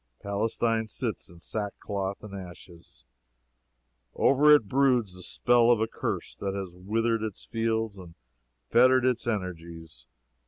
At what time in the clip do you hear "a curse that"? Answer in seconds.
5.79-6.55